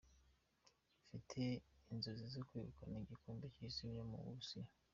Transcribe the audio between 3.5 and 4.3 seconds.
cy’isi cyo mu